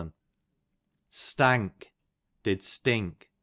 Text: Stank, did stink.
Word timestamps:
Stank, 1.11 1.91
did 2.41 2.63
stink. 2.63 3.29